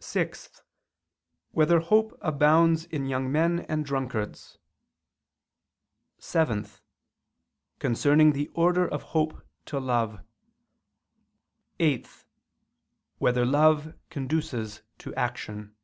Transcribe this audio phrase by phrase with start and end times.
[0.00, 0.60] (6)
[1.52, 4.58] Whether hope abounds in young men and drunkards?
[6.18, 6.66] (7)
[7.78, 10.18] Concerning the order of hope to love;
[11.78, 12.08] (8)
[13.18, 15.76] Whether love conduces to action?